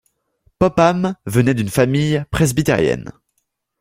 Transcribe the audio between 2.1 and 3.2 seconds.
presbytérienne.